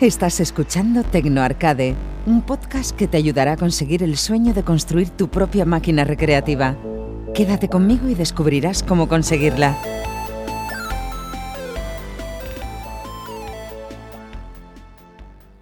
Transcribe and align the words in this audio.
Estás 0.00 0.40
escuchando 0.40 1.04
Tecno 1.04 1.40
Arcade, 1.40 1.94
un 2.26 2.44
podcast 2.44 2.94
que 2.94 3.08
te 3.08 3.16
ayudará 3.16 3.52
a 3.52 3.56
conseguir 3.56 4.02
el 4.02 4.18
sueño 4.18 4.52
de 4.52 4.62
construir 4.62 5.08
tu 5.08 5.30
propia 5.30 5.64
máquina 5.64 6.04
recreativa. 6.04 6.76
Quédate 7.34 7.70
conmigo 7.70 8.06
y 8.10 8.14
descubrirás 8.14 8.82
cómo 8.82 9.08
conseguirla. 9.08 9.74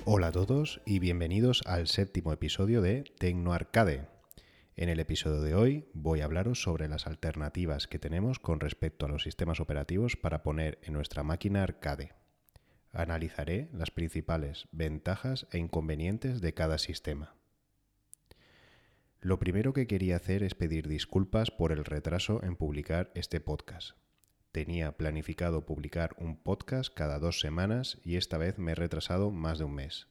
Hola 0.05 0.27
a 0.27 0.32
todos 0.32 0.80
y 0.85 0.98
bienvenidos 0.98 1.62
al 1.64 1.87
séptimo 1.87 2.32
episodio 2.32 2.82
de 2.82 3.05
Tecno 3.16 3.53
Arcade. 3.53 4.09
En 4.75 4.89
el 4.89 4.98
episodio 4.98 5.43
de 5.43 5.54
hoy 5.54 5.87
voy 5.95 6.23
a 6.23 6.25
hablaros 6.25 6.61
sobre 6.61 6.89
las 6.89 7.07
alternativas 7.07 7.87
que 7.87 8.01
tenemos 8.01 8.40
con 8.40 8.59
respecto 8.59 9.07
a 9.07 9.09
los 9.09 9.23
sistemas 9.23 9.61
operativos 9.61 10.17
para 10.17 10.43
poner 10.43 10.81
en 10.82 10.93
nuestra 10.95 11.23
máquina 11.23 11.62
arcade. 11.62 12.24
Analizaré 12.94 13.68
las 13.72 13.90
principales 13.90 14.68
ventajas 14.71 15.48
e 15.50 15.58
inconvenientes 15.58 16.40
de 16.40 16.54
cada 16.54 16.79
sistema. 16.79 17.34
Lo 19.20 19.40
primero 19.40 19.72
que 19.72 19.89
quería 19.89 20.14
hacer 20.14 20.44
es 20.44 20.54
pedir 20.54 20.86
disculpas 20.86 21.50
por 21.50 21.72
el 21.72 21.84
retraso 21.84 22.40
en 22.44 22.54
publicar 22.54 23.11
este 23.17 23.40
podcast. 23.40 23.96
Tenía 24.53 24.96
planificado 24.96 25.67
publicar 25.67 26.14
un 26.18 26.36
podcast 26.36 26.94
cada 26.94 27.18
dos 27.18 27.40
semanas 27.40 27.98
y 28.04 28.14
esta 28.14 28.39
vez 28.39 28.58
me 28.58 28.72
he 28.72 28.76
retrasado 28.76 29.32
más 29.32 29.58
de 29.58 29.64
un 29.64 29.75
mes. 29.75 30.06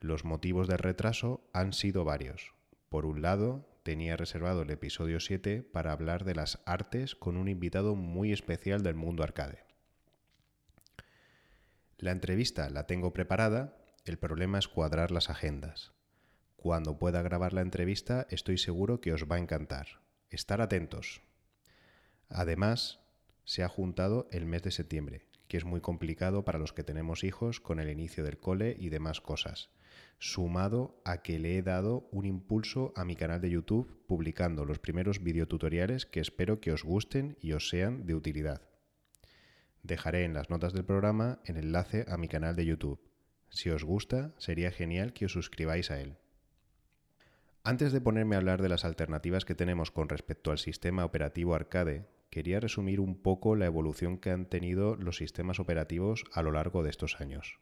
Los 0.00 0.26
motivos 0.26 0.68
del 0.68 0.78
retraso 0.78 1.48
han 1.54 1.72
sido 1.72 2.04
varios. 2.04 2.52
Por 2.90 3.06
un 3.06 3.22
lado, 3.22 3.66
tenía 3.84 4.18
reservado 4.18 4.62
el 4.62 4.70
episodio 4.70 5.18
7 5.18 5.62
para 5.62 5.92
hablar 5.92 6.26
de 6.26 6.34
las 6.34 6.60
artes 6.66 7.14
con 7.14 7.38
un 7.38 7.48
invitado 7.48 7.94
muy 7.94 8.32
especial 8.32 8.82
del 8.82 8.96
mundo 8.96 9.22
arcade. 9.22 9.67
La 11.98 12.12
entrevista 12.12 12.70
la 12.70 12.86
tengo 12.86 13.12
preparada, 13.12 13.76
el 14.04 14.18
problema 14.18 14.58
es 14.58 14.68
cuadrar 14.68 15.10
las 15.10 15.30
agendas. 15.30 15.92
Cuando 16.56 16.98
pueda 16.98 17.22
grabar 17.22 17.52
la 17.52 17.60
entrevista 17.60 18.26
estoy 18.30 18.58
seguro 18.58 19.00
que 19.00 19.12
os 19.12 19.24
va 19.24 19.36
a 19.36 19.40
encantar. 19.40 20.00
Estar 20.30 20.60
atentos. 20.60 21.20
Además, 22.28 23.00
se 23.44 23.62
ha 23.62 23.68
juntado 23.68 24.28
el 24.30 24.46
mes 24.46 24.62
de 24.62 24.70
septiembre, 24.70 25.26
que 25.48 25.56
es 25.56 25.64
muy 25.64 25.80
complicado 25.80 26.44
para 26.44 26.58
los 26.58 26.72
que 26.72 26.84
tenemos 26.84 27.24
hijos 27.24 27.60
con 27.60 27.80
el 27.80 27.90
inicio 27.90 28.24
del 28.24 28.38
cole 28.38 28.76
y 28.78 28.88
demás 28.88 29.20
cosas 29.20 29.70
sumado 30.18 31.00
a 31.04 31.22
que 31.22 31.38
le 31.38 31.56
he 31.56 31.62
dado 31.62 32.08
un 32.10 32.26
impulso 32.26 32.92
a 32.96 33.04
mi 33.04 33.14
canal 33.14 33.40
de 33.40 33.50
YouTube 33.50 34.04
publicando 34.06 34.64
los 34.64 34.78
primeros 34.78 35.22
videotutoriales 35.22 36.06
que 36.06 36.20
espero 36.20 36.60
que 36.60 36.72
os 36.72 36.82
gusten 36.82 37.36
y 37.40 37.52
os 37.52 37.68
sean 37.68 38.06
de 38.06 38.14
utilidad. 38.14 38.62
Dejaré 39.88 40.24
en 40.24 40.34
las 40.34 40.50
notas 40.50 40.74
del 40.74 40.84
programa 40.84 41.38
el 41.46 41.56
enlace 41.56 42.04
a 42.08 42.18
mi 42.18 42.28
canal 42.28 42.54
de 42.54 42.66
YouTube. 42.66 43.00
Si 43.48 43.70
os 43.70 43.84
gusta, 43.84 44.34
sería 44.36 44.70
genial 44.70 45.14
que 45.14 45.24
os 45.24 45.32
suscribáis 45.32 45.90
a 45.90 45.98
él. 45.98 46.18
Antes 47.64 47.90
de 47.92 48.02
ponerme 48.02 48.34
a 48.34 48.38
hablar 48.38 48.60
de 48.60 48.68
las 48.68 48.84
alternativas 48.84 49.46
que 49.46 49.54
tenemos 49.54 49.90
con 49.90 50.10
respecto 50.10 50.50
al 50.50 50.58
sistema 50.58 51.06
operativo 51.06 51.54
arcade, 51.54 52.06
quería 52.28 52.60
resumir 52.60 53.00
un 53.00 53.16
poco 53.22 53.56
la 53.56 53.64
evolución 53.64 54.18
que 54.18 54.30
han 54.30 54.44
tenido 54.44 54.94
los 54.94 55.16
sistemas 55.16 55.58
operativos 55.58 56.24
a 56.34 56.42
lo 56.42 56.52
largo 56.52 56.82
de 56.82 56.90
estos 56.90 57.18
años. 57.22 57.58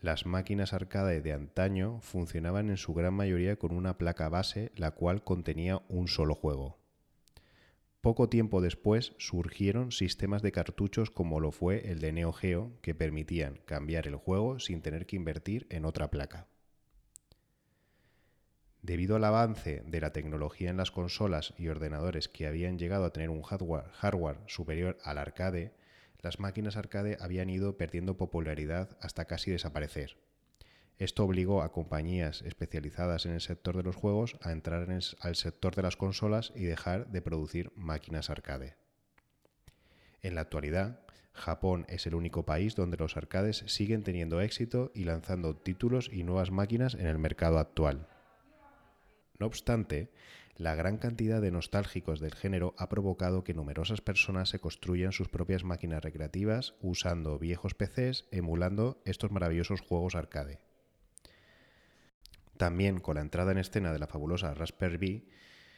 Las 0.00 0.26
máquinas 0.26 0.72
arcade 0.72 1.20
de 1.20 1.34
antaño 1.34 2.00
funcionaban 2.00 2.68
en 2.68 2.78
su 2.78 2.94
gran 2.94 3.14
mayoría 3.14 3.60
con 3.60 3.72
una 3.72 3.96
placa 3.96 4.28
base 4.28 4.72
la 4.74 4.90
cual 4.90 5.22
contenía 5.22 5.82
un 5.88 6.08
solo 6.08 6.34
juego. 6.34 6.78
Poco 8.00 8.28
tiempo 8.28 8.60
después 8.60 9.12
surgieron 9.18 9.90
sistemas 9.90 10.40
de 10.42 10.52
cartuchos 10.52 11.10
como 11.10 11.40
lo 11.40 11.50
fue 11.50 11.90
el 11.90 11.98
de 11.98 12.12
Neo 12.12 12.32
Geo 12.32 12.72
que 12.80 12.94
permitían 12.94 13.58
cambiar 13.64 14.06
el 14.06 14.14
juego 14.14 14.60
sin 14.60 14.82
tener 14.82 15.04
que 15.06 15.16
invertir 15.16 15.66
en 15.68 15.84
otra 15.84 16.08
placa. 16.08 16.46
Debido 18.82 19.16
al 19.16 19.24
avance 19.24 19.82
de 19.84 20.00
la 20.00 20.12
tecnología 20.12 20.70
en 20.70 20.76
las 20.76 20.92
consolas 20.92 21.54
y 21.58 21.68
ordenadores 21.68 22.28
que 22.28 22.46
habían 22.46 22.78
llegado 22.78 23.04
a 23.04 23.12
tener 23.12 23.30
un 23.30 23.42
hardware, 23.42 23.90
hardware 23.90 24.38
superior 24.46 24.96
al 25.02 25.18
arcade, 25.18 25.74
las 26.20 26.38
máquinas 26.38 26.76
arcade 26.76 27.16
habían 27.20 27.50
ido 27.50 27.76
perdiendo 27.76 28.16
popularidad 28.16 28.96
hasta 29.00 29.24
casi 29.24 29.50
desaparecer. 29.50 30.27
Esto 30.98 31.24
obligó 31.24 31.62
a 31.62 31.70
compañías 31.70 32.42
especializadas 32.42 33.24
en 33.24 33.32
el 33.32 33.40
sector 33.40 33.76
de 33.76 33.84
los 33.84 33.94
juegos 33.94 34.36
a 34.42 34.50
entrar 34.50 34.88
al 35.20 35.36
sector 35.36 35.76
de 35.76 35.82
las 35.82 35.96
consolas 35.96 36.52
y 36.56 36.64
dejar 36.64 37.08
de 37.08 37.22
producir 37.22 37.70
máquinas 37.76 38.30
arcade. 38.30 38.74
En 40.22 40.34
la 40.34 40.40
actualidad, 40.40 41.00
Japón 41.32 41.86
es 41.88 42.08
el 42.08 42.16
único 42.16 42.44
país 42.44 42.74
donde 42.74 42.96
los 42.96 43.16
arcades 43.16 43.62
siguen 43.68 44.02
teniendo 44.02 44.40
éxito 44.40 44.90
y 44.92 45.04
lanzando 45.04 45.54
títulos 45.54 46.10
y 46.12 46.24
nuevas 46.24 46.50
máquinas 46.50 46.94
en 46.94 47.06
el 47.06 47.18
mercado 47.18 47.60
actual. 47.60 48.08
No 49.38 49.46
obstante, 49.46 50.10
la 50.56 50.74
gran 50.74 50.98
cantidad 50.98 51.40
de 51.40 51.52
nostálgicos 51.52 52.18
del 52.18 52.34
género 52.34 52.74
ha 52.76 52.88
provocado 52.88 53.44
que 53.44 53.54
numerosas 53.54 54.00
personas 54.00 54.48
se 54.48 54.58
construyan 54.58 55.12
sus 55.12 55.28
propias 55.28 55.62
máquinas 55.62 56.02
recreativas 56.02 56.74
usando 56.80 57.38
viejos 57.38 57.74
PCs 57.74 58.24
emulando 58.32 59.00
estos 59.04 59.30
maravillosos 59.30 59.80
juegos 59.80 60.16
arcade. 60.16 60.58
También 62.58 62.98
con 62.98 63.14
la 63.14 63.22
entrada 63.22 63.52
en 63.52 63.58
escena 63.58 63.92
de 63.92 64.00
la 64.00 64.08
fabulosa 64.08 64.52
Raspberry 64.52 64.98
Pi, 64.98 65.28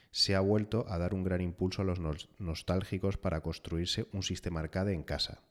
se 0.09 0.35
ha 0.35 0.41
vuelto 0.41 0.85
a 0.89 0.97
dar 0.97 1.13
un 1.13 1.23
gran 1.23 1.39
impulso 1.39 1.83
a 1.83 1.85
los 1.85 1.99
nostálgicos 2.39 3.17
para 3.17 3.41
construirse 3.41 4.07
un 4.11 4.23
sistema 4.23 4.59
arcade 4.59 4.93
en 4.93 5.03
casa. 5.03 5.43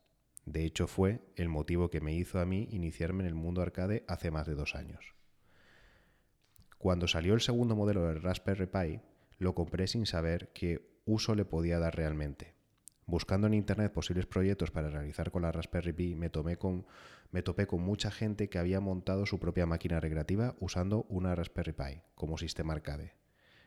De 0.45 0.65
hecho, 0.65 0.89
fue 0.89 1.21
el 1.37 1.49
motivo 1.49 1.89
que 1.89 2.01
me 2.01 2.15
hizo 2.15 2.41
a 2.41 2.45
mí 2.45 2.69
iniciarme 2.73 3.23
en 3.23 3.29
el 3.29 3.37
mundo 3.37 3.63
arcade 3.63 4.05
hace 4.09 4.33
más 4.33 4.47
de 4.47 4.55
dos 4.55 4.75
años. 4.75 5.15
Cuando 6.79 7.07
salió 7.07 7.35
el 7.35 7.41
segundo 7.41 7.77
modelo 7.77 8.07
del 8.09 8.23
Raspberry 8.23 8.67
Pi, 8.67 9.01
lo 9.39 9.55
compré 9.55 9.87
sin 9.87 10.07
saber 10.07 10.51
qué 10.53 11.01
uso 11.05 11.37
le 11.37 11.45
podía 11.45 11.79
dar 11.79 11.95
realmente. 11.95 12.55
Buscando 13.11 13.49
en 13.49 13.55
internet 13.55 13.93
posibles 13.93 14.27
proyectos 14.27 14.71
para 14.71 14.89
realizar 14.89 15.33
con 15.33 15.43
la 15.43 15.51
Raspberry 15.51 15.93
Pi, 15.93 16.15
me, 16.15 16.31
tomé 16.31 16.59
con, 16.59 16.87
me 17.33 17.43
topé 17.43 17.67
con 17.67 17.81
mucha 17.81 18.13
gente 18.13 18.49
que 18.49 18.61
había 18.61 18.79
montado 18.79 19.27
su 19.27 19.41
propia 19.41 19.67
máquina 19.67 19.99
recreativa 19.99 20.55
usando 20.61 21.07
una 21.09 21.35
Raspberry 21.35 21.73
Pi 21.73 22.03
como 22.15 22.39
sistema 22.39 22.73
arcade. 22.73 23.17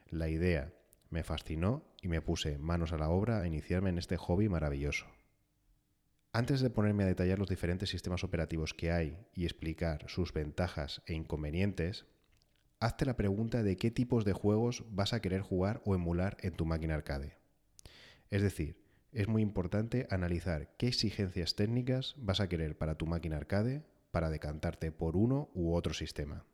La 0.08 0.30
idea 0.30 0.72
me 1.10 1.24
fascinó 1.24 1.84
y 2.02 2.08
me 2.08 2.22
puse 2.22 2.58
manos 2.58 2.94
a 2.94 2.98
la 2.98 3.10
obra 3.10 3.42
a 3.42 3.46
iniciarme 3.46 3.90
en 3.90 3.98
este 3.98 4.16
hobby 4.16 4.48
maravilloso. 4.48 5.08
Antes 6.32 6.62
de 6.62 6.70
ponerme 6.70 7.04
a 7.04 7.08
detallar 7.08 7.38
los 7.38 7.50
diferentes 7.50 7.90
sistemas 7.90 8.24
operativos 8.24 8.74
que 8.74 8.94
hay 8.94 9.28
y 9.34 9.44
explicar 9.44 10.06
sus 10.08 10.32
ventajas 10.32 11.02
e 11.06 11.16
inconvenientes, 11.16 12.06
hazte 12.80 13.06
la 13.06 13.18
pregunta 13.18 13.62
de 13.62 13.76
qué 13.76 13.92
tipos 13.92 14.24
de 14.24 14.32
juegos 14.32 14.86
vas 14.90 15.12
a 15.12 15.20
querer 15.20 15.42
jugar 15.42 15.82
o 15.84 15.96
emular 15.96 16.38
en 16.40 16.54
tu 16.54 16.66
máquina 16.66 16.96
arcade. 16.96 17.36
Es 18.30 18.42
decir, 18.42 18.83
es 19.14 19.28
muy 19.28 19.42
importante 19.42 20.08
analizar 20.10 20.76
qué 20.78 20.88
exigencias 20.88 21.56
técnicas 21.56 22.16
vas 22.18 22.40
a 22.40 22.50
querer 22.50 22.78
para 22.78 22.96
tu 22.96 23.06
máquina 23.06 23.38
arcade 23.38 23.84
para 24.12 24.30
decantarte 24.30 24.92
por 24.92 25.16
uno 25.16 25.50
u 25.54 25.74
otro 25.74 25.94
sistema. 25.94 26.46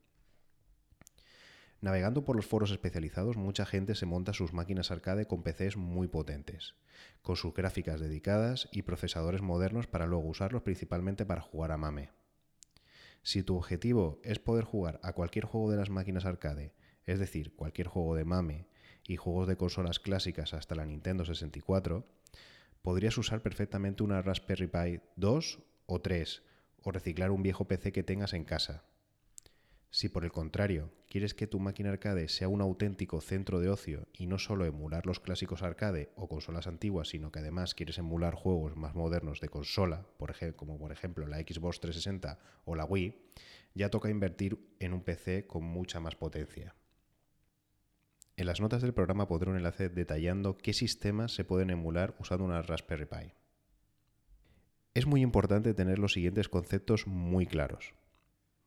Navegando 1.82 2.26
por 2.26 2.36
los 2.36 2.46
foros 2.46 2.72
especializados, 2.72 3.38
mucha 3.38 3.66
gente 3.66 3.96
se 3.96 4.06
monta 4.06 4.34
sus 4.34 4.52
máquinas 4.52 4.92
arcade 4.92 5.28
con 5.28 5.44
PCs 5.44 5.78
muy 5.78 6.10
potentes, 6.10 6.76
con 7.22 7.38
sus 7.38 7.54
gráficas 7.54 8.02
dedicadas 8.02 8.68
y 8.74 8.82
procesadores 8.82 9.42
modernos 9.42 9.88
para 9.88 10.06
luego 10.06 10.28
usarlos 10.28 10.64
principalmente 10.64 11.26
para 11.26 11.42
jugar 11.42 11.72
a 11.72 11.78
MAME. 11.78 12.10
Si 13.24 13.44
tu 13.44 13.56
objetivo 13.56 14.20
es 14.24 14.40
poder 14.40 14.66
jugar 14.66 15.00
a 15.04 15.14
cualquier 15.14 15.46
juego 15.46 15.72
de 15.72 15.78
las 15.78 15.90
máquinas 15.90 16.26
arcade, 16.26 16.74
es 17.06 17.20
decir, 17.20 17.56
cualquier 17.56 17.88
juego 17.88 18.16
de 18.16 18.26
MAME 18.26 18.68
y 19.08 19.16
juegos 19.16 19.48
de 19.48 19.56
consolas 19.56 20.00
clásicas 20.00 20.54
hasta 20.54 20.76
la 20.76 20.86
Nintendo 20.86 21.24
64, 21.24 22.06
podrías 22.82 23.18
usar 23.18 23.42
perfectamente 23.42 24.04
una 24.04 24.22
Raspberry 24.22 24.68
Pi 24.68 25.02
2 25.16 25.60
o 25.86 26.02
3 26.02 26.44
o 26.84 26.92
reciclar 26.92 27.32
un 27.32 27.44
viejo 27.44 27.68
PC 27.68 27.92
que 27.92 28.04
tengas 28.04 28.34
en 28.34 28.46
casa. 28.46 28.84
Si 29.92 30.08
por 30.08 30.24
el 30.24 30.32
contrario 30.32 30.92
quieres 31.08 31.34
que 31.34 31.48
tu 31.48 31.60
máquina 31.60 31.90
arcade 31.90 32.28
sea 32.28 32.48
un 32.48 32.62
auténtico 32.62 33.22
centro 33.22 33.60
de 33.60 33.70
ocio 33.70 34.08
y 34.14 34.28
no 34.28 34.38
solo 34.38 34.66
emular 34.66 35.08
los 35.08 35.20
clásicos 35.20 35.64
arcade 35.64 36.12
o 36.16 36.28
consolas 36.28 36.68
antiguas, 36.68 37.10
sino 37.10 37.32
que 37.32 37.40
además 37.40 37.74
quieres 37.74 37.98
emular 37.98 38.36
juegos 38.36 38.76
más 38.76 38.94
modernos 38.94 39.42
de 39.42 39.50
consola, 39.50 40.06
como 40.56 40.78
por 40.78 40.92
ejemplo 40.92 41.26
la 41.26 41.38
Xbox 41.38 41.80
360 41.80 42.38
o 42.66 42.76
la 42.76 42.86
Wii, 42.86 43.16
ya 43.74 43.90
toca 43.90 44.12
invertir 44.12 44.60
en 44.80 44.94
un 44.94 45.02
PC 45.02 45.48
con 45.48 45.64
mucha 45.64 46.00
más 46.00 46.16
potencia. 46.16 46.76
En 48.40 48.46
las 48.46 48.62
notas 48.62 48.82
del 48.82 48.94
programa 48.94 49.28
podré 49.28 49.52
un 49.52 49.58
enlace 49.58 49.90
detallando 49.90 50.58
qué 50.58 50.72
sistemas 50.72 51.34
se 51.34 51.44
pueden 51.44 51.72
emular 51.72 52.16
usando 52.20 52.46
una 52.46 52.62
Raspberry 52.62 53.06
Pi. 53.06 53.34
Es 54.94 55.06
muy 55.06 55.22
importante 55.22 55.74
tener 55.74 56.00
los 56.00 56.14
siguientes 56.14 56.48
conceptos 56.48 57.06
muy 57.06 57.46
claros. 57.46 57.94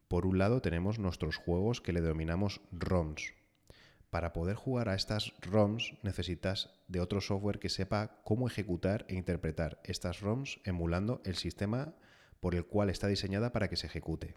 Por 0.09 0.27
un 0.27 0.37
lado 0.37 0.61
tenemos 0.61 0.99
nuestros 0.99 1.39
juegos 1.39 1.81
que 1.81 1.95
le 1.95 2.03
denominamos 2.03 2.61
ROMs. 2.71 3.33
Para 4.11 4.35
poder 4.35 4.57
jugar 4.57 4.91
a 4.91 4.95
estas 4.95 5.33
ROMs 5.41 5.95
necesitas 6.03 6.69
de 6.89 7.01
otro 7.01 7.23
software 7.23 7.59
que 7.59 7.71
sepa 7.71 8.21
cómo 8.25 8.49
ejecutar 8.49 9.07
e 9.09 9.15
interpretar 9.15 9.81
estas 9.85 10.21
ROMs 10.21 10.61
emulando 10.65 11.23
el 11.25 11.37
sistema 11.37 11.95
por 12.41 12.55
el 12.55 12.67
cual 12.67 12.91
está 12.91 13.07
diseñada 13.07 13.53
para 13.53 13.69
que 13.69 13.77
se 13.77 13.87
ejecute. 13.87 14.35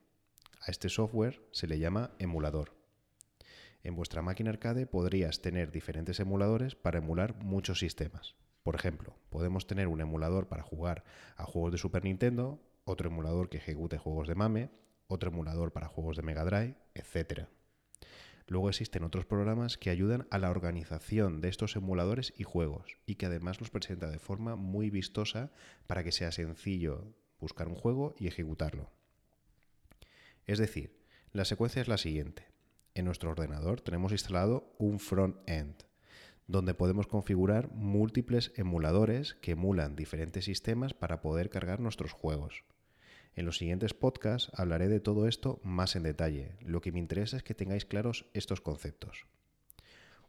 A 0.61 0.71
este 0.71 0.87
software 0.87 1.41
se 1.51 1.67
le 1.67 1.77
llama 1.77 2.11
emulador. 2.19 2.74
En 3.85 3.95
vuestra 3.95 4.23
máquina 4.23 4.49
arcade 4.49 4.87
podrías 4.87 5.43
tener 5.43 5.71
diferentes 5.71 6.19
emuladores 6.19 6.73
para 6.73 6.97
emular 6.97 7.35
muchos 7.35 7.77
sistemas. 7.77 8.33
Por 8.63 8.73
ejemplo, 8.73 9.15
podemos 9.29 9.67
tener 9.67 9.87
un 9.87 10.01
emulador 10.01 10.47
para 10.47 10.63
jugar 10.63 11.03
a 11.37 11.43
juegos 11.43 11.71
de 11.71 11.77
Super 11.77 12.03
Nintendo, 12.03 12.59
otro 12.83 13.09
emulador 13.11 13.47
que 13.47 13.57
ejecute 13.57 13.99
juegos 13.99 14.27
de 14.27 14.33
MAME, 14.33 14.71
otro 15.05 15.29
emulador 15.29 15.71
para 15.71 15.87
juegos 15.87 16.17
de 16.17 16.23
Mega 16.23 16.43
Drive, 16.43 16.75
etc. 16.95 17.43
Luego 18.47 18.69
existen 18.69 19.03
otros 19.03 19.27
programas 19.27 19.77
que 19.77 19.91
ayudan 19.91 20.25
a 20.31 20.39
la 20.39 20.49
organización 20.49 21.39
de 21.39 21.49
estos 21.49 21.75
emuladores 21.75 22.33
y 22.35 22.43
juegos 22.43 22.97
y 23.05 23.15
que 23.15 23.27
además 23.27 23.59
los 23.59 23.69
presenta 23.69 24.09
de 24.09 24.17
forma 24.17 24.55
muy 24.55 24.89
vistosa 24.89 25.51
para 25.85 26.03
que 26.03 26.11
sea 26.11 26.31
sencillo 26.31 27.13
buscar 27.39 27.67
un 27.67 27.75
juego 27.75 28.15
y 28.17 28.25
ejecutarlo. 28.25 28.89
Es 30.47 30.57
decir, 30.57 31.05
la 31.33 31.45
secuencia 31.45 31.83
es 31.83 31.87
la 31.87 31.99
siguiente. 31.99 32.54
En 32.95 33.03
nuestro 33.03 33.31
ordenador 33.31 33.81
tenemos 33.81 34.13
instalado 34.13 34.73
un 34.77 34.99
front-end, 34.99 35.83
donde 36.47 36.73
podemos 36.73 37.07
configurar 37.07 37.69
múltiples 37.73 38.53
emuladores 38.55 39.33
que 39.41 39.51
emulan 39.51 39.97
diferentes 39.97 40.45
sistemas 40.45 40.93
para 40.93 41.19
poder 41.19 41.49
cargar 41.49 41.81
nuestros 41.81 42.13
juegos. 42.13 42.63
En 43.35 43.45
los 43.45 43.57
siguientes 43.57 43.93
podcasts 43.93 44.49
hablaré 44.55 44.87
de 44.87 45.01
todo 45.01 45.27
esto 45.27 45.59
más 45.61 45.97
en 45.97 46.03
detalle. 46.03 46.55
Lo 46.61 46.79
que 46.79 46.93
me 46.93 46.99
interesa 46.99 47.35
es 47.35 47.43
que 47.43 47.53
tengáis 47.53 47.83
claros 47.83 48.27
estos 48.33 48.61
conceptos. 48.61 49.27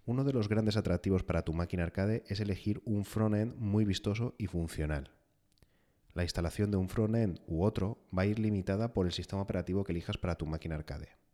Uno 0.04 0.24
de 0.24 0.32
los 0.32 0.48
grandes 0.48 0.76
atractivos 0.76 1.22
para 1.22 1.42
tu 1.42 1.52
máquina 1.52 1.84
arcade 1.84 2.24
es 2.26 2.40
elegir 2.40 2.82
un 2.84 3.04
frontend 3.04 3.54
muy 3.58 3.84
vistoso 3.84 4.34
y 4.38 4.48
funcional. 4.48 5.12
La 6.14 6.24
instalación 6.24 6.72
de 6.72 6.78
un 6.78 6.88
frontend 6.88 7.38
u 7.46 7.62
otro 7.62 7.98
va 8.16 8.22
a 8.22 8.26
ir 8.26 8.40
limitada 8.40 8.92
por 8.92 9.06
el 9.06 9.12
sistema 9.12 9.42
operativo 9.42 9.84
que 9.84 9.92
elijas 9.92 10.18
para 10.18 10.34
tu 10.34 10.46
máquina 10.46 10.74
arcade. 10.74 11.25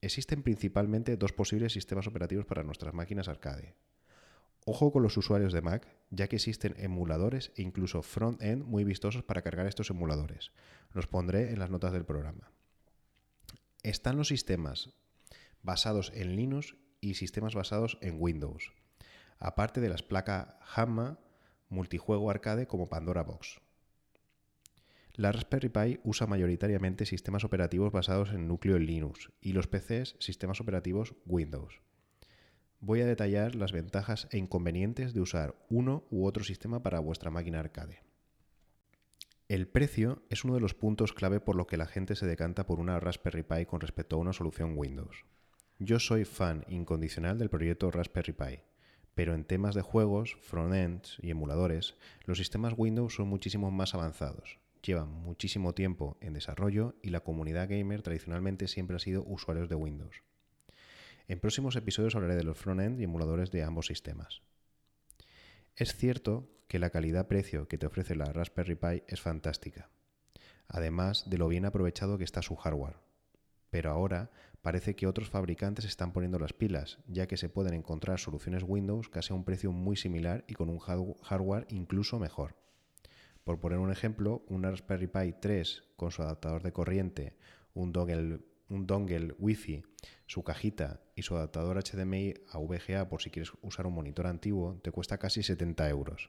Existen 0.00 0.42
principalmente 0.42 1.16
dos 1.16 1.32
posibles 1.32 1.72
sistemas 1.72 2.06
operativos 2.06 2.46
para 2.46 2.62
nuestras 2.62 2.94
máquinas 2.94 3.28
arcade. 3.28 3.74
Ojo 4.64 4.92
con 4.92 5.02
los 5.02 5.16
usuarios 5.16 5.52
de 5.52 5.62
Mac, 5.62 5.86
ya 6.10 6.28
que 6.28 6.36
existen 6.36 6.74
emuladores 6.78 7.52
e 7.56 7.62
incluso 7.62 8.02
front-end 8.02 8.64
muy 8.64 8.82
vistosos 8.82 9.22
para 9.22 9.42
cargar 9.42 9.66
estos 9.66 9.90
emuladores. 9.90 10.50
Los 10.92 11.06
pondré 11.06 11.52
en 11.52 11.60
las 11.60 11.70
notas 11.70 11.92
del 11.92 12.04
programa. 12.04 12.50
Están 13.82 14.16
los 14.16 14.28
sistemas 14.28 14.90
basados 15.62 16.10
en 16.14 16.34
Linux 16.34 16.76
y 17.00 17.14
sistemas 17.14 17.54
basados 17.54 17.98
en 18.00 18.16
Windows, 18.18 18.72
aparte 19.38 19.80
de 19.80 19.88
las 19.88 20.02
placas 20.02 20.54
Hamma 20.74 21.20
multijuego 21.68 22.30
arcade 22.30 22.66
como 22.66 22.88
Pandora 22.88 23.22
Box. 23.22 23.60
La 25.16 25.32
Raspberry 25.32 25.68
Pi 25.68 26.00
usa 26.04 26.26
mayoritariamente 26.26 27.06
sistemas 27.06 27.44
operativos 27.44 27.92
basados 27.92 28.30
en 28.30 28.48
núcleo 28.48 28.78
Linux 28.78 29.30
y 29.40 29.52
los 29.52 29.66
PCs 29.66 30.16
sistemas 30.18 30.60
operativos 30.60 31.14
Windows 31.26 31.80
voy 32.80 33.00
a 33.00 33.06
detallar 33.06 33.54
las 33.54 33.72
ventajas 33.72 34.28
e 34.30 34.38
inconvenientes 34.38 35.14
de 35.14 35.20
usar 35.20 35.56
uno 35.68 36.04
u 36.10 36.26
otro 36.26 36.44
sistema 36.44 36.82
para 36.82 37.00
vuestra 37.00 37.30
máquina 37.30 37.60
arcade. 37.60 38.02
El 39.48 39.68
precio 39.68 40.22
es 40.28 40.44
uno 40.44 40.54
de 40.54 40.60
los 40.60 40.74
puntos 40.74 41.12
clave 41.12 41.40
por 41.40 41.56
lo 41.56 41.66
que 41.66 41.76
la 41.76 41.86
gente 41.86 42.16
se 42.16 42.26
decanta 42.26 42.66
por 42.66 42.80
una 42.80 42.98
Raspberry 42.98 43.42
Pi 43.42 43.66
con 43.66 43.80
respecto 43.80 44.16
a 44.16 44.18
una 44.18 44.32
solución 44.32 44.74
Windows. 44.76 45.24
Yo 45.78 45.98
soy 45.98 46.24
fan 46.24 46.64
incondicional 46.68 47.38
del 47.38 47.50
proyecto 47.50 47.90
Raspberry 47.90 48.32
Pi, 48.32 48.60
pero 49.14 49.34
en 49.34 49.44
temas 49.44 49.74
de 49.74 49.82
juegos, 49.82 50.36
frontends 50.42 51.18
y 51.20 51.30
emuladores, 51.30 51.96
los 52.24 52.38
sistemas 52.38 52.74
Windows 52.76 53.14
son 53.14 53.28
muchísimo 53.28 53.70
más 53.70 53.94
avanzados, 53.94 54.58
llevan 54.86 55.10
muchísimo 55.10 55.74
tiempo 55.74 56.16
en 56.20 56.32
desarrollo 56.32 56.94
y 57.02 57.10
la 57.10 57.20
comunidad 57.20 57.68
gamer 57.68 58.02
tradicionalmente 58.02 58.68
siempre 58.68 58.96
ha 58.96 59.00
sido 59.00 59.24
usuarios 59.24 59.68
de 59.68 59.74
Windows. 59.74 60.22
En 61.28 61.40
próximos 61.40 61.74
episodios 61.76 62.14
hablaré 62.14 62.36
de 62.36 62.44
los 62.44 62.56
front-end 62.56 63.00
y 63.00 63.04
emuladores 63.04 63.50
de 63.50 63.64
ambos 63.64 63.86
sistemas. 63.86 64.42
Es 65.74 65.96
cierto 65.96 66.48
que 66.68 66.78
la 66.78 66.90
calidad-precio 66.90 67.68
que 67.68 67.78
te 67.78 67.86
ofrece 67.86 68.14
la 68.14 68.26
Raspberry 68.26 68.76
Pi 68.76 69.02
es 69.08 69.20
fantástica, 69.20 69.90
además 70.68 71.28
de 71.28 71.38
lo 71.38 71.48
bien 71.48 71.66
aprovechado 71.66 72.16
que 72.16 72.24
está 72.24 72.42
su 72.42 72.56
hardware. 72.56 72.96
Pero 73.70 73.90
ahora 73.90 74.30
parece 74.62 74.96
que 74.96 75.06
otros 75.06 75.28
fabricantes 75.28 75.84
están 75.84 76.12
poniendo 76.12 76.38
las 76.38 76.52
pilas, 76.52 76.98
ya 77.06 77.26
que 77.26 77.36
se 77.36 77.48
pueden 77.48 77.74
encontrar 77.74 78.18
soluciones 78.18 78.62
Windows 78.66 79.08
casi 79.08 79.32
a 79.32 79.36
un 79.36 79.44
precio 79.44 79.72
muy 79.72 79.96
similar 79.96 80.44
y 80.46 80.54
con 80.54 80.70
un 80.70 80.78
hardware 80.78 81.66
incluso 81.68 82.18
mejor. 82.18 82.65
Por 83.46 83.60
poner 83.60 83.78
un 83.78 83.92
ejemplo, 83.92 84.44
una 84.48 84.72
Raspberry 84.72 85.06
Pi 85.06 85.32
3 85.40 85.84
con 85.94 86.10
su 86.10 86.20
adaptador 86.20 86.64
de 86.64 86.72
corriente, 86.72 87.36
un 87.74 87.92
dongle 87.92 88.40
un 88.68 88.88
dongle 88.88 89.36
Wi-Fi, 89.38 89.84
su 90.26 90.42
cajita 90.42 91.00
y 91.14 91.22
su 91.22 91.36
adaptador 91.36 91.80
HDMI 91.80 92.34
a 92.50 92.58
VGA 92.58 93.08
por 93.08 93.22
si 93.22 93.30
quieres 93.30 93.52
usar 93.62 93.86
un 93.86 93.94
monitor 93.94 94.26
antiguo, 94.26 94.80
te 94.82 94.90
cuesta 94.90 95.18
casi 95.18 95.44
70 95.44 95.88
euros. 95.88 96.28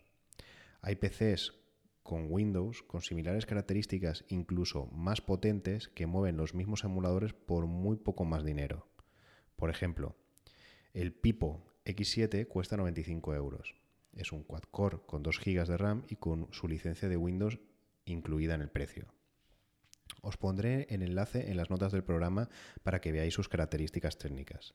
Hay 0.82 0.98
PCs 0.98 1.56
con 2.04 2.28
Windows 2.30 2.84
con 2.84 3.02
similares 3.02 3.48
características, 3.48 4.24
incluso 4.28 4.86
más 4.92 5.20
potentes, 5.20 5.88
que 5.88 6.06
mueven 6.06 6.38
los 6.38 6.54
mismos 6.54 6.84
emuladores 6.84 7.34
por 7.34 7.66
muy 7.66 7.98
poco 7.98 8.26
más 8.26 8.46
dinero. 8.46 8.88
Por 9.56 9.72
ejemplo, 9.72 10.16
el 10.94 11.14
Pipo 11.14 11.66
X7 11.84 12.48
cuesta 12.48 12.78
95 12.78 13.34
euros. 13.34 13.74
Es 14.18 14.32
un 14.32 14.44
quad-core 14.44 15.00
con 15.06 15.24
2 15.24 15.40
GB 15.40 15.66
de 15.66 15.78
RAM 15.78 16.04
y 16.10 16.16
con 16.16 16.48
su 16.52 16.68
licencia 16.68 17.08
de 17.08 17.18
Windows 17.18 17.60
incluida 18.06 18.56
en 18.56 18.62
el 18.62 18.70
precio. 18.70 19.08
Os 20.22 20.38
pondré 20.38 20.88
el 20.90 21.04
enlace 21.04 21.52
en 21.52 21.58
las 21.58 21.70
notas 21.70 21.92
del 21.92 22.04
programa 22.04 22.50
para 22.84 23.00
que 23.00 23.12
veáis 23.12 23.34
sus 23.34 23.50
características 23.50 24.18
técnicas. 24.18 24.74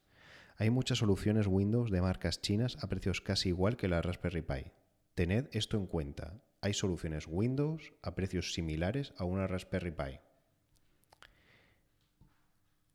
Hay 0.56 0.70
muchas 0.70 0.98
soluciones 0.98 1.46
Windows 1.46 1.90
de 1.90 2.00
marcas 2.00 2.40
chinas 2.40 2.76
a 2.80 2.88
precios 2.88 3.20
casi 3.20 3.48
igual 3.48 3.76
que 3.76 3.88
la 3.88 4.02
Raspberry 4.02 4.42
Pi. 4.42 4.72
Tened 5.14 5.48
esto 5.52 5.76
en 5.76 5.86
cuenta. 5.86 6.40
Hay 6.60 6.74
soluciones 6.74 7.26
Windows 7.26 7.92
a 8.02 8.14
precios 8.14 8.54
similares 8.54 9.12
a 9.16 9.24
una 9.24 9.46
Raspberry 9.46 9.90
Pi. 9.90 10.20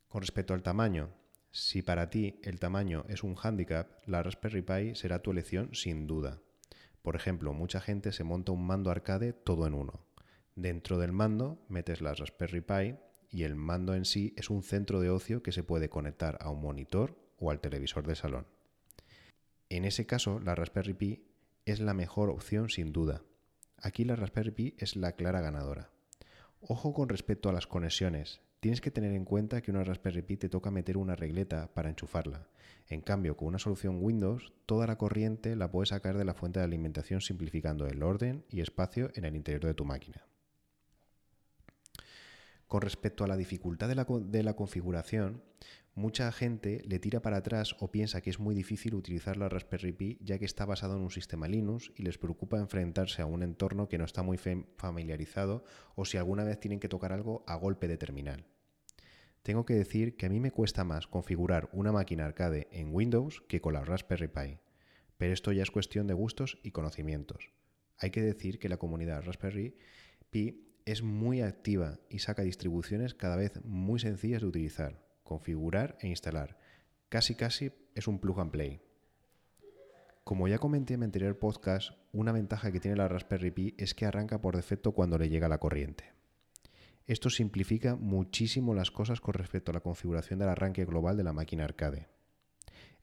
Con 0.07 0.21
respecto 0.21 0.53
al 0.53 0.63
tamaño, 0.63 1.11
si 1.57 1.81
para 1.81 2.11
ti 2.11 2.39
el 2.43 2.59
tamaño 2.59 3.03
es 3.09 3.23
un 3.23 3.35
handicap, 3.35 3.89
la 4.05 4.21
Raspberry 4.21 4.61
Pi 4.61 4.93
será 4.93 5.23
tu 5.23 5.31
elección 5.31 5.73
sin 5.73 6.05
duda. 6.05 6.39
Por 7.01 7.15
ejemplo, 7.15 7.51
mucha 7.51 7.81
gente 7.81 8.11
se 8.11 8.23
monta 8.23 8.51
un 8.51 8.63
mando 8.63 8.91
arcade 8.91 9.33
todo 9.33 9.65
en 9.65 9.73
uno. 9.73 10.05
Dentro 10.55 10.99
del 10.99 11.13
mando 11.13 11.65
metes 11.67 11.99
la 11.99 12.13
Raspberry 12.13 12.61
Pi 12.61 12.95
y 13.31 13.41
el 13.41 13.55
mando 13.55 13.95
en 13.95 14.05
sí 14.05 14.35
es 14.37 14.51
un 14.51 14.61
centro 14.61 15.01
de 15.01 15.09
ocio 15.09 15.41
que 15.41 15.51
se 15.51 15.63
puede 15.63 15.89
conectar 15.89 16.37
a 16.41 16.51
un 16.51 16.61
monitor 16.61 17.17
o 17.39 17.49
al 17.49 17.59
televisor 17.59 18.05
de 18.05 18.15
salón. 18.15 18.45
En 19.69 19.83
ese 19.83 20.05
caso, 20.05 20.39
la 20.39 20.53
Raspberry 20.53 20.93
Pi 20.93 21.25
es 21.65 21.79
la 21.79 21.95
mejor 21.95 22.29
opción 22.29 22.69
sin 22.69 22.93
duda. 22.93 23.23
Aquí 23.81 24.05
la 24.05 24.15
Raspberry 24.15 24.51
Pi 24.51 24.75
es 24.77 24.95
la 24.95 25.13
clara 25.13 25.41
ganadora. 25.41 25.89
Ojo 26.61 26.93
con 26.93 27.09
respecto 27.09 27.49
a 27.49 27.53
las 27.53 27.65
conexiones. 27.65 28.41
Tienes 28.59 28.81
que 28.81 28.89
tener 28.89 29.13
en 29.13 29.23
cuenta 29.23 29.61
que 29.61 29.69
una 29.69 29.83
Raspberry 29.83 30.23
Pi 30.23 30.37
te 30.37 30.49
toca 30.49 30.71
meter 30.71 30.97
una 30.97 31.15
regleta 31.15 31.71
para 31.75 31.89
enchufarla. 31.89 32.47
En 32.87 33.01
cambio, 33.01 33.37
con 33.37 33.49
una 33.49 33.59
solución 33.59 33.99
Windows, 34.01 34.51
toda 34.65 34.87
la 34.87 34.97
corriente 34.97 35.55
la 35.55 35.69
puedes 35.69 35.89
sacar 35.89 36.17
de 36.17 36.25
la 36.25 36.33
fuente 36.33 36.59
de 36.59 36.65
alimentación 36.65 37.21
simplificando 37.21 37.85
el 37.85 38.01
orden 38.01 38.45
y 38.49 38.61
espacio 38.61 39.11
en 39.13 39.25
el 39.25 39.35
interior 39.35 39.63
de 39.63 39.75
tu 39.75 39.85
máquina. 39.85 40.25
Con 42.67 42.81
respecto 42.81 43.23
a 43.23 43.27
la 43.27 43.37
dificultad 43.37 43.87
de 43.87 44.43
la, 44.43 44.53
configuración, 44.53 45.41
mucha 45.95 46.29
gente 46.33 46.81
le 46.85 46.99
tira 46.99 47.21
para 47.21 47.37
atrás 47.37 47.77
o 47.79 47.91
piensa 47.91 48.19
que 48.19 48.29
es 48.29 48.39
muy 48.39 48.53
difícil 48.53 48.93
utilizar 48.93 49.37
la 49.37 49.47
Raspberry 49.47 49.93
Pi 49.93 50.17
ya 50.21 50.37
que 50.37 50.43
está 50.43 50.65
basado 50.65 50.97
en 50.97 51.01
un 51.01 51.09
sistema 51.09 51.47
Linux 51.47 51.93
y 51.95 52.03
les 52.03 52.17
preocupa 52.17 52.59
enfrentarse 52.59 53.21
a 53.21 53.25
un 53.25 53.41
entorno 53.41 53.87
que 53.87 53.97
no 53.97 54.03
está 54.03 54.21
muy 54.21 54.37
familiarizado 54.37 55.63
o 55.95 56.03
si 56.03 56.17
alguna 56.17 56.43
vez 56.43 56.59
tienen 56.59 56.81
que 56.81 56.89
tocar 56.89 57.13
algo 57.13 57.45
a 57.47 57.55
golpe 57.55 57.87
de 57.87 57.97
terminal. 57.97 58.45
Tengo 59.43 59.65
que 59.65 59.75
decir 59.75 60.17
que 60.17 60.25
a 60.25 60.29
mí 60.29 60.41
me 60.41 60.51
cuesta 60.51 60.83
más 60.83 61.07
configurar 61.07 61.69
una 61.71 61.93
máquina 61.93 62.25
arcade 62.25 62.67
en 62.71 62.93
Windows 62.93 63.43
que 63.47 63.61
con 63.61 63.75
la 63.75 63.85
Raspberry 63.85 64.27
Pi, 64.27 64.59
pero 65.15 65.31
esto 65.31 65.53
ya 65.53 65.63
es 65.63 65.71
cuestión 65.71 66.05
de 66.05 66.13
gustos 66.13 66.59
y 66.63 66.71
conocimientos. 66.71 67.53
Hay 67.97 68.11
que 68.11 68.21
decir 68.21 68.59
que 68.59 68.67
la 68.67 68.75
comunidad 68.75 69.23
Raspberry 69.23 69.77
Pi 70.29 70.66
es 70.87 71.03
muy 71.03 71.41
activa 71.41 71.99
y 72.09 72.19
saca 72.19 72.43
distribuciones 72.43 73.13
cada 73.13 73.35
vez 73.35 73.59
muy 73.65 73.99
sencillas 73.99 74.41
de 74.41 74.47
utilizar, 74.47 75.03
configurar 75.25 75.97
e 75.99 76.07
instalar. 76.07 76.57
Casi 77.09 77.35
casi 77.35 77.73
es 77.93 78.07
un 78.07 78.19
plug 78.19 78.39
and 78.39 78.51
play. 78.51 78.79
Como 80.23 80.47
ya 80.47 80.59
comenté 80.59 80.93
en 80.93 81.01
mi 81.01 81.03
anterior 81.03 81.37
podcast, 81.39 81.91
una 82.13 82.31
ventaja 82.31 82.71
que 82.71 82.79
tiene 82.79 82.95
la 82.95 83.09
Raspberry 83.09 83.51
Pi 83.51 83.75
es 83.77 83.93
que 83.93 84.05
arranca 84.05 84.39
por 84.39 84.55
defecto 84.55 84.93
cuando 84.93 85.17
le 85.17 85.27
llega 85.27 85.49
la 85.49 85.57
corriente. 85.57 86.13
Esto 87.05 87.29
simplifica 87.29 87.97
muchísimo 87.97 88.73
las 88.73 88.89
cosas 88.89 89.19
con 89.19 89.33
respecto 89.33 89.71
a 89.71 89.73
la 89.73 89.81
configuración 89.81 90.39
del 90.39 90.47
arranque 90.47 90.85
global 90.85 91.17
de 91.17 91.23
la 91.25 91.33
máquina 91.33 91.65
arcade. 91.65 92.07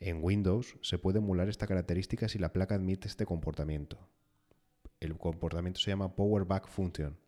En 0.01 0.25
Windows 0.25 0.79
se 0.81 0.97
puede 0.97 1.19
emular 1.19 1.51
esta 1.51 1.67
característica 1.67 2.29
si 2.29 2.39
la 2.39 2.55
placa 2.55 2.77
admite 2.77 3.09
este 3.09 3.27
comportamiento. 3.27 4.09
El 5.01 5.19
comportamiento 5.19 5.81
se 5.81 5.91
llama 5.91 6.17
Power 6.17 6.47
Back 6.47 6.67
Function 6.67 7.23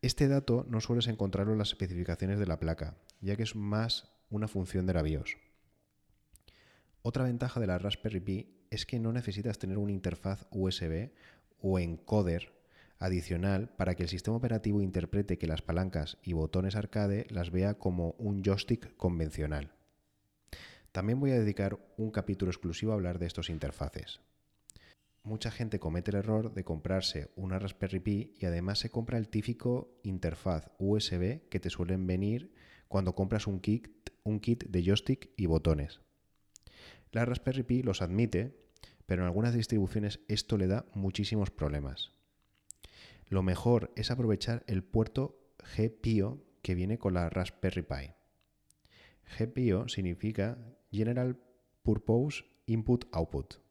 Este 0.00 0.28
dato 0.28 0.64
no 0.68 0.80
sueles 0.80 1.08
encontrarlo 1.08 1.52
en 1.52 1.58
las 1.58 1.70
especificaciones 1.70 2.38
de 2.38 2.46
la 2.46 2.60
placa, 2.60 2.96
ya 3.20 3.34
que 3.34 3.42
es 3.42 3.56
más 3.56 4.12
una 4.30 4.46
función 4.46 4.86
de 4.86 4.94
la 4.94 5.02
BIOS. 5.02 5.36
Otra 7.02 7.24
ventaja 7.24 7.58
de 7.58 7.66
la 7.66 7.78
Raspberry 7.78 8.20
Pi 8.20 8.64
es 8.70 8.86
que 8.86 9.00
no 9.00 9.12
necesitas 9.12 9.58
tener 9.58 9.76
una 9.76 9.90
interfaz 9.90 10.46
USB 10.52 11.10
o 11.60 11.80
encoder 11.80 12.52
adicional 13.00 13.70
para 13.70 13.96
que 13.96 14.04
el 14.04 14.08
sistema 14.08 14.36
operativo 14.36 14.82
interprete 14.82 15.36
que 15.36 15.48
las 15.48 15.62
palancas 15.62 16.18
y 16.22 16.32
botones 16.32 16.76
arcade 16.76 17.26
las 17.30 17.50
vea 17.50 17.74
como 17.74 18.14
un 18.18 18.44
joystick 18.44 18.96
convencional. 18.96 19.72
También 20.92 21.18
voy 21.18 21.32
a 21.32 21.40
dedicar 21.40 21.76
un 21.96 22.12
capítulo 22.12 22.52
exclusivo 22.52 22.92
a 22.92 22.94
hablar 22.94 23.18
de 23.18 23.26
estos 23.26 23.50
interfaces. 23.50 24.20
Mucha 25.22 25.50
gente 25.50 25.78
comete 25.78 26.10
el 26.10 26.18
error 26.18 26.54
de 26.54 26.64
comprarse 26.64 27.30
una 27.36 27.58
Raspberry 27.58 28.00
Pi 28.00 28.34
y 28.38 28.46
además 28.46 28.78
se 28.78 28.90
compra 28.90 29.18
el 29.18 29.28
típico 29.28 29.98
interfaz 30.02 30.70
USB 30.78 31.48
que 31.48 31.60
te 31.60 31.70
suelen 31.70 32.06
venir 32.06 32.52
cuando 32.88 33.14
compras 33.14 33.46
un 33.46 33.60
kit, 33.60 34.10
un 34.24 34.40
kit 34.40 34.64
de 34.64 34.82
joystick 34.82 35.30
y 35.36 35.46
botones. 35.46 36.00
La 37.12 37.24
Raspberry 37.24 37.62
Pi 37.62 37.82
los 37.82 38.02
admite, 38.02 38.56
pero 39.06 39.22
en 39.22 39.26
algunas 39.26 39.54
distribuciones 39.54 40.20
esto 40.28 40.56
le 40.56 40.66
da 40.66 40.86
muchísimos 40.94 41.50
problemas. 41.50 42.12
Lo 43.26 43.42
mejor 43.42 43.92
es 43.96 44.10
aprovechar 44.10 44.64
el 44.66 44.82
puerto 44.82 45.52
GPIO 45.76 46.42
que 46.62 46.74
viene 46.74 46.98
con 46.98 47.14
la 47.14 47.28
Raspberry 47.28 47.82
Pi. 47.82 48.14
GPIO 49.38 49.88
significa 49.88 50.58
General 50.90 51.38
Purpose 51.82 52.44
Input 52.66 53.06
Output. 53.12 53.67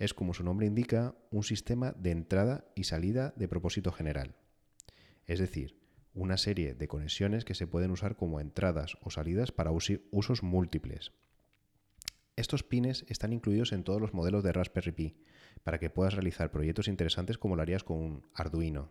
Es, 0.00 0.14
como 0.14 0.32
su 0.32 0.42
nombre 0.42 0.66
indica, 0.66 1.14
un 1.30 1.44
sistema 1.44 1.92
de 1.92 2.10
entrada 2.10 2.64
y 2.74 2.84
salida 2.84 3.34
de 3.36 3.48
propósito 3.48 3.92
general. 3.92 4.34
Es 5.26 5.38
decir, 5.38 5.78
una 6.14 6.38
serie 6.38 6.74
de 6.74 6.88
conexiones 6.88 7.44
que 7.44 7.54
se 7.54 7.66
pueden 7.66 7.90
usar 7.90 8.16
como 8.16 8.40
entradas 8.40 8.96
o 9.02 9.10
salidas 9.10 9.52
para 9.52 9.70
usos 9.70 10.42
múltiples. 10.42 11.12
Estos 12.34 12.62
pines 12.62 13.04
están 13.08 13.34
incluidos 13.34 13.72
en 13.72 13.84
todos 13.84 14.00
los 14.00 14.14
modelos 14.14 14.42
de 14.42 14.52
Raspberry 14.52 14.92
Pi, 14.92 15.16
para 15.64 15.78
que 15.78 15.90
puedas 15.90 16.14
realizar 16.14 16.50
proyectos 16.50 16.88
interesantes 16.88 17.36
como 17.36 17.54
lo 17.54 17.60
harías 17.60 17.84
con 17.84 17.98
un 17.98 18.26
Arduino. 18.34 18.90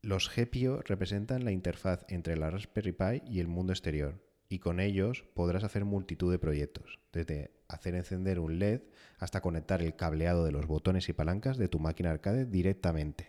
Los 0.00 0.34
GPIO 0.34 0.82
representan 0.82 1.44
la 1.44 1.52
interfaz 1.52 2.04
entre 2.08 2.36
la 2.36 2.50
Raspberry 2.50 2.90
Pi 2.90 3.22
y 3.30 3.38
el 3.38 3.46
mundo 3.46 3.72
exterior, 3.72 4.20
y 4.48 4.58
con 4.58 4.80
ellos 4.80 5.24
podrás 5.34 5.62
hacer 5.62 5.84
multitud 5.84 6.32
de 6.32 6.40
proyectos, 6.40 6.98
desde 7.12 7.61
hacer 7.72 7.94
encender 7.94 8.38
un 8.38 8.58
LED 8.58 8.82
hasta 9.18 9.40
conectar 9.40 9.82
el 9.82 9.96
cableado 9.96 10.44
de 10.44 10.52
los 10.52 10.66
botones 10.66 11.08
y 11.08 11.12
palancas 11.12 11.58
de 11.58 11.68
tu 11.68 11.78
máquina 11.78 12.10
arcade 12.10 12.46
directamente. 12.46 13.28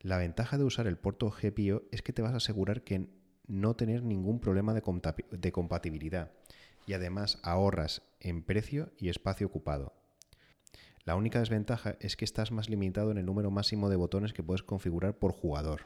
La 0.00 0.18
ventaja 0.18 0.58
de 0.58 0.64
usar 0.64 0.86
el 0.86 0.98
puerto 0.98 1.30
GPIO 1.30 1.84
es 1.92 2.02
que 2.02 2.12
te 2.12 2.22
vas 2.22 2.32
a 2.32 2.38
asegurar 2.38 2.82
que 2.82 3.08
no 3.46 3.74
tener 3.76 4.02
ningún 4.02 4.40
problema 4.40 4.74
de, 4.74 4.82
de 5.30 5.52
compatibilidad 5.52 6.32
y 6.86 6.94
además 6.94 7.38
ahorras 7.42 8.02
en 8.20 8.42
precio 8.42 8.90
y 8.98 9.08
espacio 9.08 9.46
ocupado. 9.46 9.94
La 11.04 11.16
única 11.16 11.40
desventaja 11.40 11.96
es 12.00 12.16
que 12.16 12.24
estás 12.24 12.52
más 12.52 12.68
limitado 12.68 13.10
en 13.10 13.18
el 13.18 13.26
número 13.26 13.50
máximo 13.50 13.88
de 13.88 13.96
botones 13.96 14.32
que 14.32 14.42
puedes 14.42 14.62
configurar 14.62 15.18
por 15.18 15.32
jugador. 15.32 15.82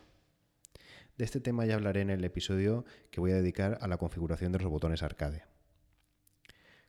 De 1.17 1.25
este 1.25 1.41
tema 1.41 1.65
ya 1.65 1.75
hablaré 1.75 2.03
en 2.03 2.11
el 2.11 2.25
episodio 2.25 2.85
que 3.11 3.21
voy 3.21 3.33
a 3.33 3.37
dedicar 3.37 3.79
a 3.81 3.89
la 3.89 3.97
configuración 3.97 4.53
de 4.53 4.59
los 4.59 4.71
botones 4.71 5.03
arcade. 5.03 5.45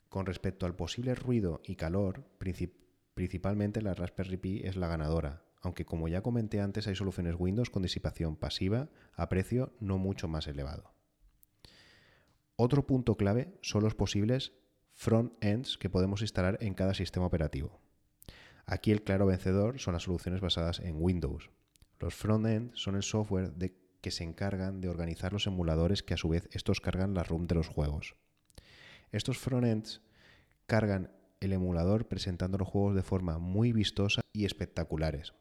Con 0.09 0.25
respecto 0.25 0.65
al 0.65 0.75
posible 0.75 1.15
ruido 1.15 1.61
y 1.65 1.75
calor, 1.75 2.25
principalmente 3.13 3.81
la 3.81 3.93
Raspberry 3.93 4.37
Pi 4.37 4.61
es 4.63 4.75
la 4.75 4.87
ganadora, 4.87 5.43
aunque 5.61 5.85
como 5.85 6.07
ya 6.07 6.21
comenté 6.21 6.61
antes 6.61 6.87
hay 6.87 6.95
soluciones 6.95 7.35
Windows 7.37 7.69
con 7.69 7.83
disipación 7.83 8.35
pasiva 8.35 8.89
a 9.13 9.27
precio 9.27 9.73
no 9.79 9.97
mucho 9.97 10.27
más 10.27 10.47
elevado. 10.47 10.93
Otro 12.55 12.87
punto 12.87 13.15
clave 13.15 13.53
son 13.61 13.83
los 13.83 13.95
posibles 13.95 14.53
front-ends 14.93 15.77
que 15.77 15.89
podemos 15.89 16.21
instalar 16.21 16.57
en 16.61 16.73
cada 16.73 16.93
sistema 16.93 17.25
operativo. 17.25 17.79
Aquí 18.65 18.91
el 18.91 19.03
claro 19.03 19.27
vencedor 19.27 19.79
son 19.79 19.93
las 19.93 20.03
soluciones 20.03 20.41
basadas 20.41 20.79
en 20.79 20.95
Windows. 20.97 21.51
Los 21.99 22.15
front-ends 22.15 22.79
son 22.79 22.95
el 22.95 23.03
software 23.03 23.53
de 23.53 23.77
que 24.01 24.11
se 24.11 24.23
encargan 24.23 24.81
de 24.81 24.89
organizar 24.89 25.33
los 25.33 25.47
emuladores 25.47 26.01
que 26.01 26.13
a 26.13 26.17
su 26.17 26.29
vez 26.29 26.49
estos 26.51 26.81
cargan 26.81 27.13
la 27.13 27.23
ROM 27.23 27.45
de 27.45 27.55
los 27.55 27.67
juegos. 27.67 28.15
Estos 29.11 29.37
frontends 29.37 30.01
cargan 30.65 31.11
el 31.39 31.53
emulador 31.53 32.07
presentando 32.07 32.57
los 32.57 32.67
juegos 32.67 32.95
de 32.95 33.03
forma 33.03 33.37
muy 33.37 33.71
vistosa 33.71 34.21
y 34.33 34.45
espectaculares. 34.45 35.33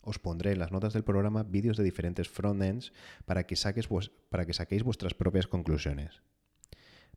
Os 0.00 0.18
pondré 0.18 0.52
en 0.52 0.58
las 0.58 0.72
notas 0.72 0.94
del 0.94 1.04
programa 1.04 1.42
vídeos 1.42 1.76
de 1.76 1.84
diferentes 1.84 2.28
frontends 2.28 2.92
para 3.26 3.46
que, 3.46 3.56
para 4.30 4.46
que 4.46 4.54
saquéis 4.54 4.82
vuestras 4.82 5.14
propias 5.14 5.46
conclusiones. 5.46 6.22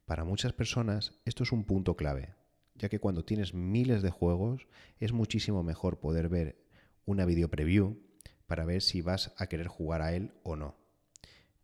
Para 0.06 0.26
muchas 0.26 0.54
personas 0.54 1.14
esto 1.26 1.44
es 1.44 1.52
un 1.52 1.64
punto 1.64 1.96
clave, 1.96 2.36
ya 2.76 2.90
que 2.90 3.00
cuando 3.00 3.24
tienes 3.24 3.54
miles 3.54 4.02
de 4.02 4.10
juegos 4.10 4.68
es 5.00 5.14
muchísimo 5.14 5.64
mejor 5.64 6.00
poder 6.00 6.28
ver 6.28 6.66
una 7.06 7.26
video 7.26 7.50
preview 7.50 7.98
para 8.46 8.66
ver 8.66 8.82
si 8.82 9.02
vas 9.02 9.34
a 9.38 9.48
querer 9.48 9.68
jugar 9.68 10.02
a 10.02 10.14
él 10.14 10.34
o 10.44 10.56
no. 10.56 10.81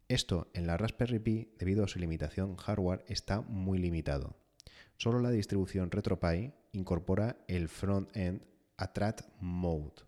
Esto 0.10 0.50
en 0.54 0.68
la 0.68 0.78
Raspberry 0.78 1.20
Pi, 1.20 1.54
debido 1.60 1.84
a 1.84 1.90
su 1.90 2.00
limitación 2.00 2.56
hardware, 2.56 3.04
está 3.08 3.42
muy 3.42 3.78
limitado. 3.78 4.38
Solo 4.96 5.20
la 5.20 5.32
distribución 5.32 5.92
RetroPie 5.92 6.54
incorpora 6.72 7.44
el 7.50 7.68
front-end 7.68 8.42
Attract 8.78 9.28
Mode, 9.42 10.06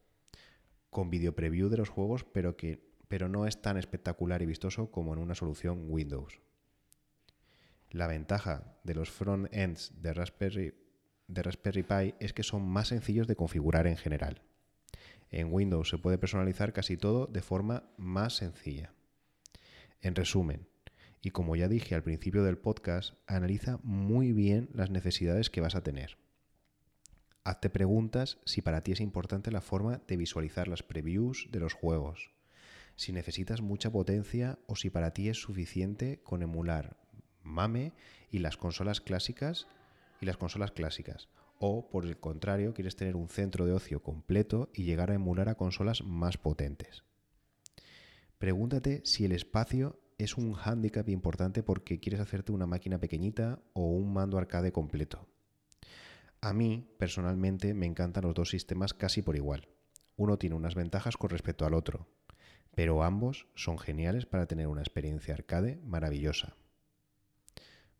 con 0.90 1.10
video 1.10 1.36
preview 1.36 1.68
de 1.68 1.76
los 1.76 1.90
juegos, 1.90 2.24
pero, 2.24 2.56
que, 2.56 2.94
pero 3.10 3.28
no 3.28 3.46
es 3.46 3.62
tan 3.62 3.78
espectacular 3.78 4.42
y 4.42 4.46
vistoso 4.46 4.90
como 4.90 5.14
en 5.14 5.20
una 5.20 5.36
solución 5.36 5.84
Windows. 5.90 6.40
La 7.92 8.08
ventaja 8.08 8.80
de 8.86 8.96
los 8.96 9.12
front-ends 9.12 10.02
de 10.02 10.14
Raspberry, 10.14 10.76
de 11.28 11.44
Raspberry 11.44 11.84
Pi 11.84 12.16
es 12.22 12.32
que 12.32 12.44
son 12.44 12.66
más 12.66 12.88
sencillos 12.88 13.28
de 13.28 13.36
configurar 13.36 13.86
en 13.86 13.98
general. 13.98 14.44
En 15.30 15.52
Windows 15.52 15.90
se 15.90 15.98
puede 15.98 16.18
personalizar 16.18 16.72
casi 16.72 16.96
todo 16.96 17.28
de 17.28 17.42
forma 17.42 17.92
más 17.98 18.38
sencilla. 18.38 18.94
En 20.02 20.16
resumen, 20.16 20.68
y 21.22 21.32
como 21.32 21.56
ya 21.56 21.68
dije 21.68 21.96
al 21.96 22.04
principio 22.04 22.44
del 22.44 22.58
podcast, 22.58 23.16
analiza 23.28 23.80
muy 23.84 24.32
bien 24.32 24.70
las 24.74 24.90
necesidades 24.90 25.50
que 25.50 25.62
vas 25.62 25.76
a 25.76 25.84
tener. 25.84 26.18
Hazte 27.44 27.70
preguntas 27.70 28.38
si 28.46 28.62
para 28.62 28.82
ti 28.82 28.92
es 28.92 29.02
importante 29.02 29.52
la 29.52 29.62
forma 29.62 30.02
de 30.08 30.18
visualizar 30.18 30.68
las 30.68 30.84
previews 30.84 31.48
de 31.52 31.60
los 31.60 31.74
juegos, 31.74 32.32
si 32.96 33.12
necesitas 33.12 33.62
mucha 33.62 33.92
potencia 33.92 34.60
o 34.68 34.76
si 34.76 34.90
para 34.90 35.12
ti 35.12 35.30
es 35.30 35.42
suficiente 35.42 36.22
con 36.24 36.42
emular 36.42 36.98
MAME 37.44 37.94
y 38.30 38.40
las 38.40 38.58
consolas 38.58 39.02
clásicas 39.02 39.68
y 40.22 40.26
las 40.26 40.38
consolas 40.38 40.72
clásicas 40.72 41.30
o 41.60 41.90
por 41.90 42.06
el 42.06 42.18
contrario 42.18 42.74
quieres 42.74 42.96
tener 42.96 43.16
un 43.16 43.28
centro 43.28 43.66
de 43.66 43.74
ocio 43.74 44.02
completo 44.02 44.70
y 44.74 44.84
llegar 44.84 45.12
a 45.12 45.16
emular 45.16 45.50
a 45.50 45.56
consolas 45.56 46.04
más 46.04 46.38
potentes. 46.38 47.04
Pregúntate 48.40 49.02
si 49.04 49.26
el 49.26 49.34
espacio 49.34 50.00
es 50.18 50.38
un 50.38 50.54
hándicap 50.54 51.10
importante 51.10 51.62
porque 51.62 52.00
quieres 52.00 52.22
hacerte 52.22 52.54
una 52.54 52.66
máquina 52.66 52.98
pequeñita 52.98 53.62
o 53.74 53.92
un 53.92 54.14
mando 54.14 54.38
arcade 54.38 54.72
completo. 54.72 55.28
A 56.40 56.54
mí, 56.54 56.90
personalmente, 56.98 57.74
me 57.74 57.86
encantan 57.86 58.24
los 58.24 58.34
dos 58.34 58.50
sistemas 58.50 58.94
casi 58.94 59.22
por 59.22 59.36
igual. 59.36 59.68
Uno 60.16 60.38
tiene 60.38 60.56
unas 60.56 60.74
ventajas 60.74 61.18
con 61.18 61.30
respecto 61.30 61.66
al 61.66 61.74
otro, 61.74 62.08
pero 62.74 63.04
ambos 63.04 63.48
son 63.56 63.78
geniales 63.78 64.26
para 64.26 64.46
tener 64.46 64.68
una 64.68 64.82
experiencia 64.82 65.34
arcade 65.34 65.82
maravillosa. 65.84 66.56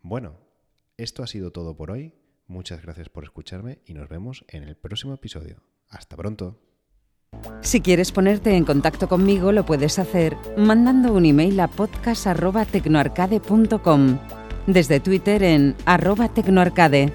Bueno, 0.02 0.38
esto 0.96 1.22
ha 1.22 1.28
sido 1.28 1.52
todo 1.52 1.76
por 1.76 1.92
hoy. 1.92 2.14
Muchas 2.48 2.82
gracias 2.82 3.10
por 3.10 3.26
escucharme 3.26 3.80
y 3.86 3.94
nos 3.94 4.08
vemos 4.08 4.46
en 4.48 4.64
el 4.64 4.78
próximo 4.78 5.14
episodio. 5.14 5.62
Hasta 5.90 6.16
pronto. 6.16 6.69
Si 7.62 7.82
quieres 7.82 8.12
ponerte 8.12 8.56
en 8.56 8.66
contacto 8.66 9.08
conmigo, 9.08 9.52
lo 9.52 9.64
puedes 9.64 10.00
hacer 10.00 10.36
mandando 10.58 11.14
un 11.14 11.26
email 11.26 11.60
a 11.60 11.68
podcast.tecnoarcade.com, 11.68 14.18
desde 14.66 15.00
Twitter 15.00 15.44
en 15.44 15.76
arroba 15.86 16.30
tecnoarcade 16.30 17.14